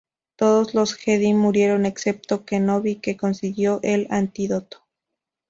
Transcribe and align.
Todos 0.35 0.73
los 0.73 0.95
Jedi 0.95 1.35
murieron 1.35 1.85
excepto 1.85 2.43
Kenobi, 2.43 2.95
que 2.95 3.17
consiguió 3.17 3.79
el 3.83 4.07
antídoto. 4.09 4.83